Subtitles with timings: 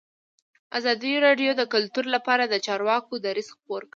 [0.77, 3.89] ازادي راډیو د کلتور لپاره د چارواکو دریځ خپور کړی.